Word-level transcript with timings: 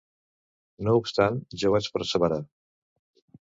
No 0.87 0.95
obstant, 1.01 1.39
jo 1.65 1.73
vaig 1.77 1.93
perseverar. 1.99 2.43